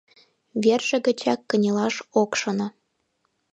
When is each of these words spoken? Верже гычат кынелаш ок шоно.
Верже 0.63 0.97
гычат 1.05 1.39
кынелаш 1.49 1.95
ок 2.21 2.31
шоно. 2.39 2.67